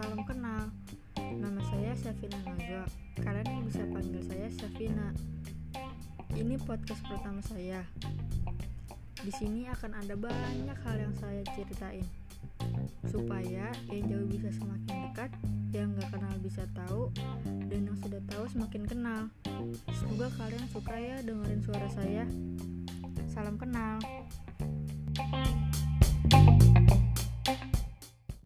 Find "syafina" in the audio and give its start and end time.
1.92-2.40, 4.48-5.12